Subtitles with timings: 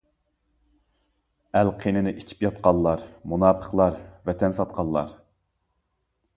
[1.59, 3.05] ئەل قېنىنى ئىچىپ ياتقانلار،
[3.35, 5.17] مۇناپىقلار ۋەتەن ساتقانلار.